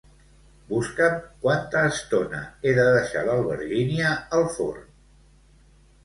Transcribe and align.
Busca'm 0.69 1.17
quanta 1.41 1.83
estona 1.89 2.39
he 2.63 2.73
de 2.79 2.85
deixar 2.95 3.23
l'albergínia 3.27 4.15
al 4.39 4.47
forn. 4.55 4.89